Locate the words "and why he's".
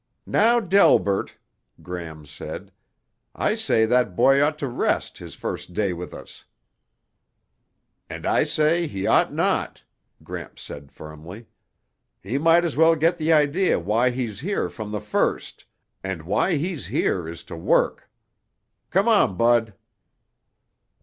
16.03-16.87